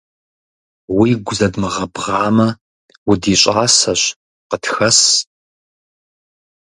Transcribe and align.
Уигу 0.97 1.33
зэдмыгъэбгъамэ, 1.37 2.47
удищӀасэщ, 3.09 4.01
къытхэс. 4.49 4.99